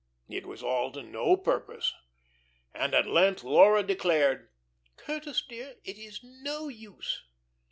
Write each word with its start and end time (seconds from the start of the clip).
It 0.29 0.47
was 0.47 0.63
all 0.63 0.91
to 0.93 1.03
no 1.03 1.37
purpose, 1.37 1.93
and 2.73 2.95
at 2.95 3.05
length 3.05 3.43
Laura 3.43 3.83
declared: 3.83 4.49
"Curtis, 4.97 5.43
dear, 5.47 5.75
it 5.83 5.99
is 5.99 6.21
no 6.23 6.69
use. 6.69 7.21